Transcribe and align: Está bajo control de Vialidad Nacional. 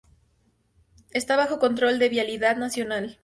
Está 1.11 1.35
bajo 1.35 1.59
control 1.59 1.99
de 1.99 2.09
Vialidad 2.09 2.57
Nacional. 2.57 3.19